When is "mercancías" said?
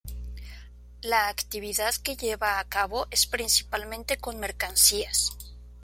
4.39-5.37